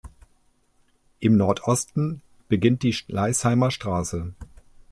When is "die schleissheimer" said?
2.81-3.69